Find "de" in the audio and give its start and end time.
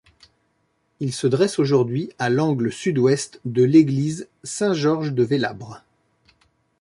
3.45-3.61